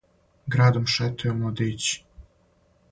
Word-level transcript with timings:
Градом 0.55 0.87
шетају 0.93 1.35
младићи. 1.43 2.03